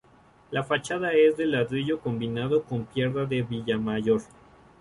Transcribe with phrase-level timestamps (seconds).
[0.49, 4.23] La fachada es de ladrillo combinado con pierda de Villamayor.